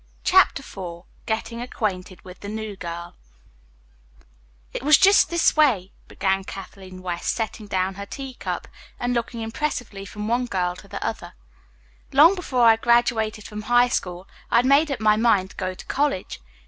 CHAPTER 0.23 0.61
IV 0.63 1.03
GETTING 1.27 1.61
ACQUAINTED 1.61 2.25
WITH 2.25 2.39
THE 2.39 2.47
NEWSPAPER 2.49 2.75
GIRL 2.77 3.15
"It 4.73 4.81
was 4.81 4.97
just 4.97 5.29
this 5.29 5.55
way," 5.55 5.91
began 6.07 6.43
Kathleen 6.43 7.03
West, 7.03 7.35
setting 7.35 7.67
down 7.67 7.93
her 7.93 8.07
tea 8.07 8.33
cup 8.33 8.67
and 8.99 9.13
looking 9.13 9.41
impressively 9.41 10.03
from 10.07 10.27
one 10.27 10.47
girl 10.47 10.75
to 10.77 10.87
the 10.87 11.05
other, 11.05 11.33
"Long 12.11 12.33
before 12.33 12.65
I 12.65 12.77
graduated 12.77 13.45
from 13.47 13.61
high 13.61 13.89
school 13.89 14.27
I 14.49 14.55
had 14.55 14.65
made 14.65 14.89
up 14.89 14.99
my 15.01 15.17
mind 15.17 15.51
to 15.51 15.55
go 15.55 15.75
to 15.75 15.85
college. 15.85 16.41